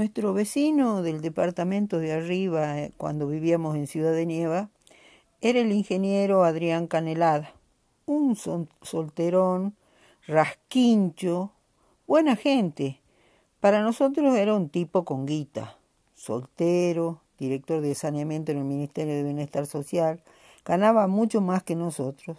Nuestro 0.00 0.32
vecino 0.32 1.02
del 1.02 1.20
departamento 1.20 1.98
de 1.98 2.14
arriba, 2.14 2.78
eh, 2.78 2.90
cuando 2.96 3.26
vivíamos 3.26 3.76
en 3.76 3.86
Ciudad 3.86 4.14
de 4.14 4.24
Nieva, 4.24 4.70
era 5.42 5.60
el 5.60 5.72
ingeniero 5.72 6.42
Adrián 6.42 6.86
Canelada, 6.86 7.52
un 8.06 8.34
solterón, 8.34 9.76
rasquincho, 10.26 11.52
buena 12.06 12.34
gente. 12.34 12.98
Para 13.60 13.82
nosotros 13.82 14.34
era 14.36 14.54
un 14.54 14.70
tipo 14.70 15.04
con 15.04 15.26
guita, 15.26 15.76
soltero, 16.14 17.20
director 17.38 17.82
de 17.82 17.94
saneamiento 17.94 18.52
en 18.52 18.58
el 18.58 18.64
Ministerio 18.64 19.12
de 19.12 19.24
Bienestar 19.24 19.66
Social, 19.66 20.22
ganaba 20.64 21.08
mucho 21.08 21.42
más 21.42 21.62
que 21.62 21.76
nosotros. 21.76 22.38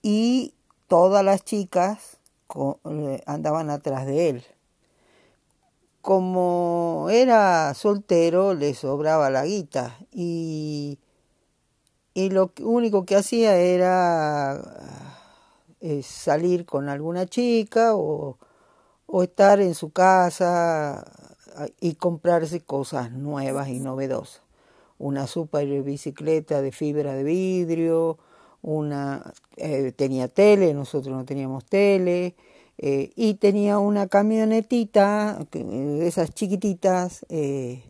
Y 0.00 0.54
todas 0.86 1.24
las 1.24 1.44
chicas 1.44 2.20
eh, 2.84 3.20
andaban 3.26 3.68
atrás 3.68 4.06
de 4.06 4.28
él. 4.28 4.44
Como 6.06 7.08
era 7.10 7.74
soltero, 7.74 8.54
le 8.54 8.74
sobraba 8.74 9.28
la 9.28 9.44
guita 9.44 9.98
y, 10.12 11.00
y 12.14 12.30
lo 12.30 12.52
único 12.60 13.04
que 13.04 13.16
hacía 13.16 13.56
era 13.56 14.62
eh, 15.80 16.04
salir 16.04 16.64
con 16.64 16.88
alguna 16.88 17.26
chica 17.26 17.96
o, 17.96 18.38
o 19.06 19.22
estar 19.24 19.60
en 19.60 19.74
su 19.74 19.90
casa 19.90 21.04
y 21.80 21.96
comprarse 21.96 22.60
cosas 22.60 23.10
nuevas 23.10 23.66
y 23.66 23.80
novedosas. 23.80 24.42
Una 24.98 25.26
super 25.26 25.66
bicicleta 25.82 26.62
de 26.62 26.70
fibra 26.70 27.14
de 27.14 27.24
vidrio, 27.24 28.18
una 28.62 29.32
eh, 29.56 29.90
tenía 29.90 30.28
tele, 30.28 30.72
nosotros 30.72 31.16
no 31.16 31.24
teníamos 31.24 31.64
tele, 31.64 32.36
eh, 32.78 33.12
y 33.16 33.34
tenía 33.34 33.78
una 33.78 34.06
camionetita, 34.08 35.46
de 35.50 36.06
esas 36.06 36.34
chiquititas, 36.34 37.24
eh, 37.28 37.82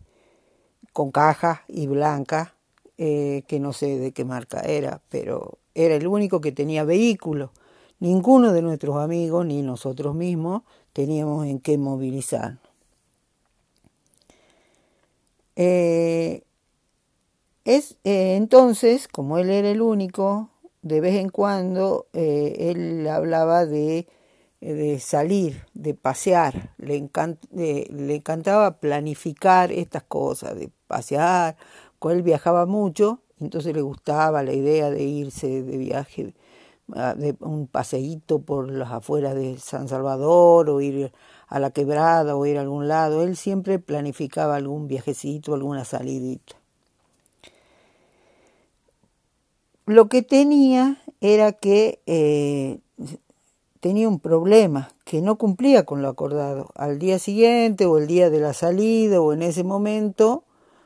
con 0.92 1.10
caja 1.10 1.64
y 1.68 1.86
blanca, 1.86 2.54
que 2.96 3.58
no 3.60 3.74
sé 3.74 3.98
de 3.98 4.12
qué 4.12 4.24
marca 4.24 4.60
era, 4.60 5.02
pero 5.10 5.58
era 5.74 5.96
el 5.96 6.06
único 6.06 6.40
que 6.40 6.52
tenía 6.52 6.84
vehículo. 6.84 7.52
Ninguno 8.00 8.54
de 8.54 8.62
nuestros 8.62 8.96
amigos, 8.96 9.44
ni 9.44 9.60
nosotros 9.60 10.14
mismos, 10.14 10.62
teníamos 10.94 11.46
en 11.46 11.60
qué 11.60 11.76
movilizarnos. 11.76 12.62
es, 17.64 17.96
entonces, 18.04 19.08
como 19.08 19.36
él 19.36 19.50
era 19.50 19.68
el 19.70 19.82
único, 19.82 20.48
de 20.86 21.00
vez 21.00 21.16
en 21.16 21.30
cuando 21.30 22.06
eh, 22.12 22.70
él 22.70 23.08
hablaba 23.08 23.66
de, 23.66 24.06
de, 24.60 24.98
salir, 25.00 25.66
de 25.74 25.94
pasear, 25.94 26.74
le, 26.78 27.08
le 27.90 28.14
encantaba 28.14 28.78
planificar 28.78 29.72
estas 29.72 30.02
cosas, 30.02 30.56
de 30.56 30.70
pasear, 30.86 31.56
con 31.98 32.12
él 32.12 32.22
viajaba 32.22 32.66
mucho, 32.66 33.20
entonces 33.38 33.74
le 33.74 33.82
gustaba 33.82 34.42
la 34.42 34.52
idea 34.52 34.90
de 34.90 35.02
irse 35.04 35.62
de 35.62 35.76
viaje, 35.76 36.34
de 36.86 37.36
un 37.40 37.66
paseíto 37.66 38.40
por 38.40 38.70
las 38.70 38.92
afueras 38.92 39.34
de 39.34 39.58
San 39.58 39.88
Salvador 39.88 40.70
o 40.70 40.80
ir 40.80 41.12
a 41.48 41.58
la 41.58 41.70
quebrada 41.70 42.36
o 42.36 42.46
ir 42.46 42.58
a 42.58 42.62
algún 42.62 42.88
lado, 42.88 43.22
él 43.22 43.36
siempre 43.36 43.78
planificaba 43.78 44.56
algún 44.56 44.88
viajecito, 44.88 45.54
alguna 45.54 45.84
salidita. 45.84 46.56
Lo 49.86 50.08
que 50.08 50.22
tenía 50.22 51.00
era 51.20 51.52
que 51.52 52.02
eh, 52.06 52.80
tenía 53.86 54.08
un 54.08 54.18
problema, 54.18 54.90
que 55.04 55.22
no 55.22 55.38
cumplía 55.38 55.84
con 55.84 56.02
lo 56.02 56.08
acordado. 56.08 56.70
Al 56.74 56.98
día 56.98 57.20
siguiente 57.20 57.86
o 57.86 57.98
el 57.98 58.08
día 58.08 58.30
de 58.30 58.40
la 58.40 58.52
salida 58.52 59.20
o 59.20 59.32
en 59.32 59.42
ese 59.42 59.62
momento 59.62 60.42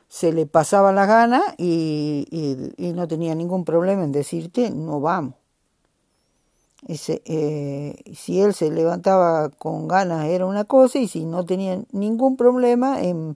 se 0.07 0.31
le 0.31 0.45
pasaba 0.45 0.91
la 0.91 1.07
gana 1.07 1.41
y, 1.57 2.27
no 2.77 3.07
tenía 3.07 3.33
ningún 3.33 3.65
problema 3.65 4.03
en 4.03 4.11
decirte 4.11 4.69
no 4.69 5.01
vamos. 5.01 5.33
Ese, 6.87 7.23
eh, 7.25 7.95
si 8.13 8.39
él 8.39 8.53
se 8.53 8.69
levantaba 8.69 9.49
con 9.49 9.87
ganas 9.87 10.27
era 10.27 10.45
una 10.45 10.65
cosa 10.65 10.99
y 10.99 11.07
si 11.07 11.25
no 11.25 11.43
tenía 11.43 11.81
ningún 11.91 12.37
problema 12.37 13.01
en 13.01 13.35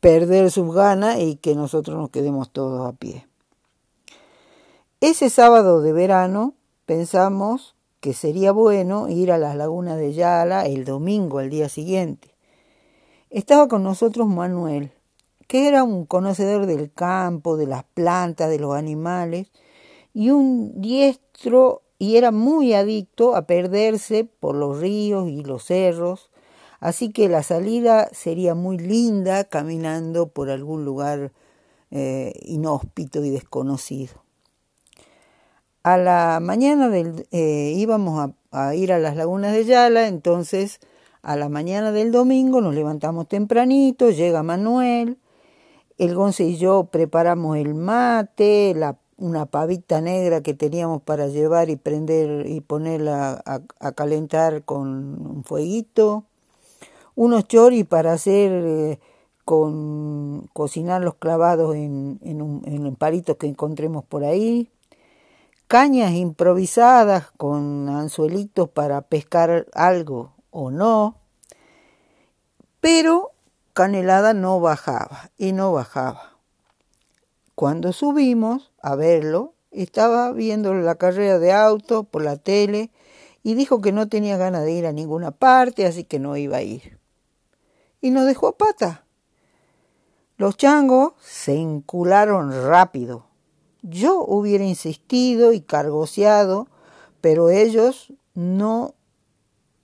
perder 0.00 0.50
sus 0.50 0.74
ganas 0.74 1.20
y 1.20 1.36
que 1.36 1.54
nosotros 1.54 1.96
nos 1.96 2.10
quedemos 2.10 2.50
todos 2.50 2.84
a 2.84 2.96
pie. 2.96 3.28
Ese 5.00 5.30
sábado 5.30 5.82
de 5.82 5.92
verano 5.92 6.54
pensamos 6.84 7.76
que 8.00 8.12
sería 8.12 8.52
bueno 8.52 9.08
ir 9.08 9.32
a 9.32 9.38
las 9.38 9.56
lagunas 9.56 9.98
de 9.98 10.12
Yala 10.12 10.66
el 10.66 10.84
domingo 10.84 11.38
al 11.38 11.50
día 11.50 11.68
siguiente. 11.68 12.34
Estaba 13.30 13.68
con 13.68 13.82
nosotros 13.82 14.26
Manuel, 14.28 14.92
que 15.46 15.68
era 15.68 15.82
un 15.82 16.06
conocedor 16.06 16.66
del 16.66 16.92
campo, 16.92 17.56
de 17.56 17.66
las 17.66 17.84
plantas, 17.84 18.50
de 18.50 18.58
los 18.58 18.74
animales, 18.74 19.50
y 20.14 20.30
un 20.30 20.80
diestro 20.80 21.82
y 21.98 22.16
era 22.16 22.30
muy 22.30 22.74
adicto 22.74 23.34
a 23.34 23.46
perderse 23.46 24.24
por 24.24 24.54
los 24.54 24.78
ríos 24.78 25.28
y 25.28 25.42
los 25.42 25.64
cerros, 25.64 26.30
así 26.80 27.10
que 27.10 27.28
la 27.28 27.42
salida 27.42 28.08
sería 28.12 28.54
muy 28.54 28.78
linda 28.78 29.44
caminando 29.44 30.28
por 30.28 30.50
algún 30.50 30.84
lugar 30.84 31.32
eh, 31.90 32.32
inhóspito 32.42 33.24
y 33.24 33.30
desconocido. 33.30 34.27
A 35.88 35.96
la 35.96 36.38
mañana 36.42 36.90
del, 36.90 37.26
eh, 37.30 37.72
íbamos 37.74 38.30
a, 38.52 38.74
ir 38.74 38.92
a 38.92 38.98
las 38.98 39.16
lagunas 39.16 39.54
de 39.54 39.64
Yala, 39.64 40.06
entonces 40.06 40.80
a 41.22 41.34
la 41.34 41.48
mañana 41.48 41.92
del 41.92 42.12
domingo 42.12 42.60
nos 42.60 42.74
levantamos 42.74 43.26
tempranito, 43.26 44.10
llega 44.10 44.42
Manuel, 44.42 45.16
el 45.96 46.14
Gonce 46.14 46.44
y 46.44 46.58
yo 46.58 46.88
preparamos 46.92 47.56
el 47.56 47.72
mate, 47.74 48.76
una 49.16 49.46
pavita 49.46 50.02
negra 50.02 50.42
que 50.42 50.52
teníamos 50.52 51.00
para 51.00 51.28
llevar 51.28 51.70
y 51.70 51.76
prender 51.76 52.46
y 52.46 52.60
ponerla 52.60 53.42
a, 53.46 53.92
calentar 53.92 54.64
con 54.64 54.88
un 54.88 55.42
fueguito, 55.42 56.24
unos 57.14 57.48
choris 57.48 57.86
para 57.86 58.12
hacer 58.12 58.52
eh, 58.52 58.98
con 59.46 60.50
cocinar 60.52 61.00
los 61.00 61.14
clavados 61.14 61.74
en, 61.74 62.18
un, 62.42 62.60
en 62.66 63.36
que 63.38 63.46
encontremos 63.46 64.04
por 64.04 64.24
ahí, 64.24 64.68
cañas 65.68 66.12
improvisadas 66.12 67.30
con 67.36 67.90
anzuelitos 67.90 68.70
para 68.70 69.02
pescar 69.02 69.66
algo 69.74 70.32
o 70.50 70.70
no, 70.70 71.18
pero 72.80 73.32
Canelada 73.74 74.32
no 74.32 74.60
bajaba 74.60 75.30
y 75.36 75.52
no 75.52 75.72
bajaba. 75.72 76.38
Cuando 77.54 77.92
subimos 77.92 78.72
a 78.80 78.96
verlo, 78.96 79.52
estaba 79.70 80.32
viendo 80.32 80.72
la 80.72 80.94
carrera 80.94 81.38
de 81.38 81.52
auto 81.52 82.04
por 82.04 82.22
la 82.22 82.36
tele 82.36 82.90
y 83.42 83.52
dijo 83.52 83.82
que 83.82 83.92
no 83.92 84.08
tenía 84.08 84.38
ganas 84.38 84.64
de 84.64 84.72
ir 84.72 84.86
a 84.86 84.92
ninguna 84.92 85.32
parte, 85.32 85.84
así 85.84 86.02
que 86.02 86.18
no 86.18 86.36
iba 86.38 86.56
a 86.56 86.62
ir. 86.62 86.98
Y 88.00 88.10
nos 88.10 88.24
dejó 88.24 88.48
a 88.48 88.56
pata. 88.56 89.04
Los 90.38 90.56
changos 90.56 91.12
se 91.20 91.56
encularon 91.56 92.52
rápido 92.66 93.27
yo 93.82 94.24
hubiera 94.24 94.64
insistido 94.64 95.52
y 95.52 95.60
cargoseado, 95.60 96.68
pero 97.20 97.50
ellos 97.50 98.12
no 98.34 98.94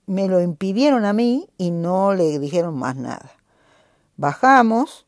me 0.07 0.27
lo 0.27 0.41
impidieron 0.41 1.05
a 1.05 1.13
mí 1.13 1.49
y 1.57 1.71
no 1.71 2.13
le 2.13 2.39
dijeron 2.39 2.77
más 2.77 2.95
nada. 2.95 3.31
Bajamos 4.17 5.05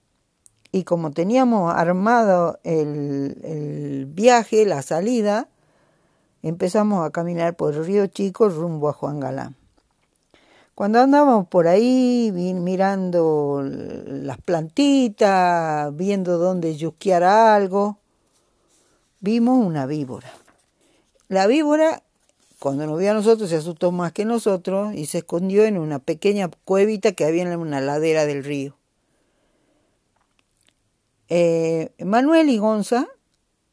y 0.71 0.83
como 0.83 1.11
teníamos 1.11 1.73
armado 1.73 2.59
el, 2.63 4.07
viaje, 4.09 4.65
la 4.65 4.81
salida, 4.81 5.47
empezamos 6.41 7.05
a 7.05 7.11
caminar 7.11 7.55
por 7.55 7.73
el 7.73 7.85
río 7.85 8.07
Chico 8.07 8.49
rumbo 8.49 8.89
a 8.89 8.93
Juan 8.93 9.19
Galán. 9.19 9.55
Cuando 10.75 10.99
andábamos 10.99 11.47
por 11.47 11.67
ahí 11.67 12.31
mirando 12.33 13.63
las 13.63 14.37
plantitas, 14.37 15.95
viendo 15.95 16.37
dónde 16.37 16.75
yusquear 16.75 17.23
algo, 17.23 17.97
vimos 19.19 19.65
una 19.65 19.85
víbora. 19.85 20.31
La 21.27 21.47
víbora, 21.47 22.03
cuando 22.59 22.85
nos 22.85 22.99
vio 22.99 23.11
a 23.11 23.13
nosotros, 23.13 23.49
se 23.49 23.57
asustó 23.57 23.91
más 23.91 24.13
que 24.13 24.25
nosotros 24.25 24.93
y 24.93 25.05
se 25.05 25.19
escondió 25.19 25.65
en 25.65 25.77
una 25.77 25.99
pequeña 25.99 26.49
cuevita 26.65 27.11
que 27.11 27.25
había 27.25 27.43
en 27.43 27.59
una 27.59 27.81
ladera 27.81 28.25
del 28.25 28.43
río. 28.43 28.75
Eh, 31.29 31.91
Manuel 32.05 32.49
y 32.49 32.57
Gonza 32.57 33.07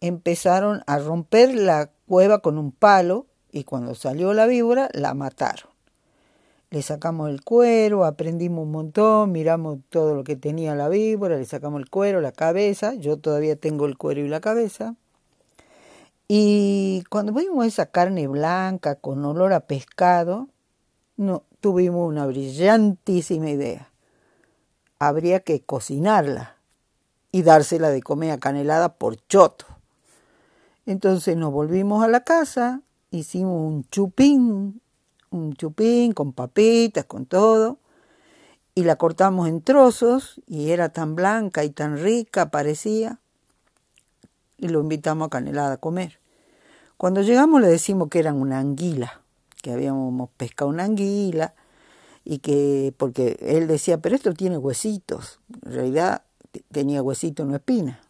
empezaron 0.00 0.82
a 0.87 0.99
romper 0.99 1.55
la 1.55 1.90
cueva 2.06 2.40
con 2.40 2.58
un 2.58 2.73
palo 2.73 3.26
y 3.52 3.64
cuando 3.64 3.94
salió 3.94 4.35
la 4.35 4.47
víbora 4.47 4.88
la 4.93 5.14
mataron. 5.14 5.70
Le 6.70 6.82
sacamos 6.82 7.31
el 7.31 7.44
cuero, 7.44 8.05
aprendimos 8.05 8.64
un 8.64 8.73
montón, 8.73 9.31
miramos 9.31 9.79
todo 9.90 10.17
lo 10.17 10.25
que 10.25 10.35
tenía 10.35 10.75
la 10.75 10.88
víbora, 10.88 11.37
le 11.37 11.44
sacamos 11.44 11.81
el 11.81 11.88
cuero, 11.88 12.20
la 12.20 12.32
cabeza, 12.32 12.94
yo 12.94 13.17
todavía 13.17 13.55
tengo 13.55 13.87
el 13.87 13.97
cuero 13.97 14.23
y 14.23 14.29
la 14.29 14.40
cabeza. 14.40 14.97
Y 16.26 17.05
cuando 17.11 17.32
vimos 17.32 17.67
esa 17.67 17.87
carne 17.87 18.26
blanca 18.26 18.94
con 18.97 19.25
olor 19.25 19.53
a 19.53 19.61
pescado, 19.61 20.49
no, 21.17 21.43
tuvimos 21.61 22.09
una 22.09 22.26
brillantísima 22.26 23.50
idea. 23.50 23.91
habría 24.99 25.41
que 25.41 25.61
cocinarla 25.61 26.56
y 27.31 27.43
dársela 27.43 27.91
de 27.91 28.03
comer 28.03 28.31
a 28.31 28.38
Canelada 28.38 28.94
por 28.94 29.17
choto. 29.26 29.67
Entonces 30.87 31.37
nos 31.37 31.53
volvimos 31.53 32.03
a 32.05 32.09
la 32.09 32.25
casa, 32.25 32.82
hicimos 33.11 33.61
un 33.61 33.85
chupín, 33.91 34.81
un 35.31 35.55
chupín 35.55 36.12
con 36.12 36.32
papitas, 36.32 37.05
con 37.05 37.26
todo, 37.26 37.79
y 38.75 38.85
la 38.85 38.97
cortamos 38.97 39.49
en 39.49 39.62
trozos 39.62 40.41
y 40.47 40.71
era 40.71 40.91
tan 40.91 41.15
blanca 41.15 41.65
y 41.65 41.71
tan 41.71 41.99
rica 41.99 42.50
parecía, 42.50 43.21
y 44.58 44.68
lo 44.68 44.80
invitamos 44.80 45.26
a 45.26 45.30
Canelada 45.30 45.74
a 45.74 45.76
comer. 45.78 46.20
Cuando 46.96 47.22
llegamos 47.22 47.60
le 47.60 47.68
decimos 47.68 48.08
que 48.08 48.18
eran 48.18 48.36
una 48.40 48.58
anguila, 48.58 49.22
que 49.62 49.72
habíamos 49.72 50.30
pescado 50.36 50.70
una 50.70 50.84
anguila 50.84 51.54
y 52.24 52.38
que, 52.38 52.94
porque 52.96 53.36
él 53.40 53.66
decía, 53.66 53.98
pero 53.98 54.14
esto 54.14 54.32
tiene 54.34 54.58
huesitos, 54.58 55.40
en 55.64 55.72
realidad 55.72 56.22
tenía 56.70 57.02
huesito, 57.02 57.44
no 57.44 57.56
espina. 57.56 58.00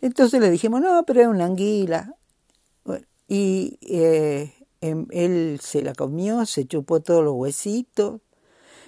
Entonces 0.00 0.40
le 0.40 0.50
dijimos, 0.50 0.80
no, 0.80 1.04
pero 1.06 1.20
es 1.20 1.26
una 1.26 1.46
anguila. 1.46 2.16
y 3.28 3.78
eh, 3.82 4.52
em, 4.80 5.06
él 5.10 5.58
se 5.62 5.82
la 5.82 5.94
comió, 5.94 6.44
se 6.46 6.66
chupó 6.66 7.00
todos 7.00 7.24
los 7.24 7.34
huesitos, 7.34 8.20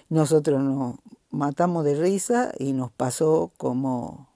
nosotros 0.09 0.63
nos 0.63 0.97
matamos 1.31 1.85
de 1.85 1.95
risa 1.95 2.53
y 2.59 2.73
nos 2.73 2.93
pasó 2.93 3.53
como 3.57 4.29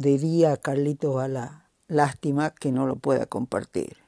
diría 0.00 0.56
Carlitos 0.56 1.22
a 1.22 1.28
la 1.28 1.68
lástima 1.86 2.50
que 2.50 2.72
no 2.72 2.86
lo 2.86 2.96
pueda 2.96 3.26
compartir. 3.26 3.98